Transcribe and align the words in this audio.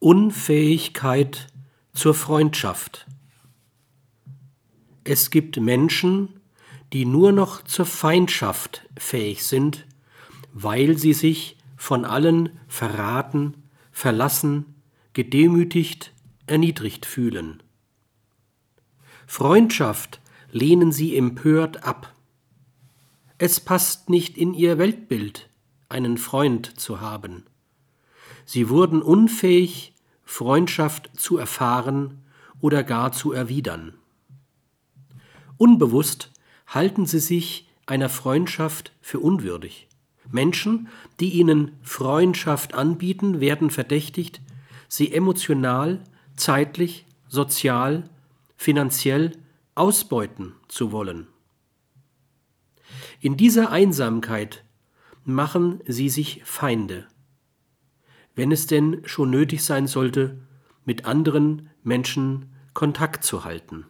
Unfähigkeit 0.00 1.48
zur 1.92 2.14
Freundschaft. 2.14 3.06
Es 5.02 5.30
gibt 5.30 5.58
Menschen, 5.58 6.40
die 6.92 7.04
nur 7.04 7.32
noch 7.32 7.64
zur 7.64 7.84
Feindschaft 7.84 8.86
fähig 8.96 9.42
sind, 9.42 9.86
weil 10.52 10.96
sie 10.96 11.14
sich 11.14 11.56
von 11.76 12.04
allen 12.04 12.50
verraten, 12.68 13.54
verlassen, 13.90 14.76
gedemütigt, 15.14 16.12
erniedrigt 16.46 17.04
fühlen. 17.04 17.60
Freundschaft 19.26 20.20
lehnen 20.52 20.92
sie 20.92 21.16
empört 21.16 21.82
ab. 21.82 22.14
Es 23.38 23.58
passt 23.58 24.10
nicht 24.10 24.38
in 24.38 24.54
ihr 24.54 24.78
Weltbild, 24.78 25.50
einen 25.88 26.18
Freund 26.18 26.78
zu 26.78 27.00
haben. 27.00 27.46
Sie 28.44 28.68
wurden 28.68 29.02
unfähig, 29.02 29.94
Freundschaft 30.24 31.10
zu 31.16 31.38
erfahren 31.38 32.22
oder 32.60 32.82
gar 32.82 33.12
zu 33.12 33.32
erwidern. 33.32 33.94
Unbewusst 35.56 36.32
halten 36.66 37.06
sie 37.06 37.18
sich 37.18 37.68
einer 37.86 38.08
Freundschaft 38.08 38.92
für 39.00 39.20
unwürdig. 39.20 39.88
Menschen, 40.30 40.88
die 41.20 41.30
ihnen 41.30 41.72
Freundschaft 41.82 42.74
anbieten, 42.74 43.40
werden 43.40 43.70
verdächtigt, 43.70 44.42
sie 44.86 45.12
emotional, 45.12 46.04
zeitlich, 46.36 47.06
sozial, 47.28 48.08
finanziell 48.56 49.32
ausbeuten 49.74 50.54
zu 50.68 50.92
wollen. 50.92 51.26
In 53.20 53.36
dieser 53.36 53.70
Einsamkeit 53.70 54.64
machen 55.24 55.80
sie 55.86 56.08
sich 56.08 56.42
Feinde 56.44 57.06
wenn 58.38 58.52
es 58.52 58.68
denn 58.68 59.02
schon 59.04 59.30
nötig 59.30 59.64
sein 59.64 59.88
sollte, 59.88 60.38
mit 60.84 61.06
anderen 61.06 61.70
Menschen 61.82 62.54
Kontakt 62.72 63.24
zu 63.24 63.42
halten. 63.42 63.84